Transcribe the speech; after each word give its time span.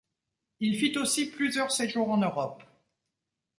Il 0.59 0.79
fit 0.79 0.97
aussi 0.97 1.29
plusieurs 1.29 1.71
séjours 1.71 2.09
en 2.09 2.17
Europe. 2.17 2.63